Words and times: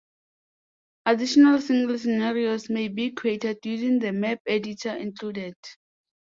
Additional 1.05 1.61
single 1.61 1.95
scenarios 1.99 2.71
may 2.71 2.87
be 2.87 3.11
created 3.11 3.59
using 3.63 3.99
the 3.99 4.11
map 4.11 4.39
editor 4.47 4.95
included. 4.97 5.53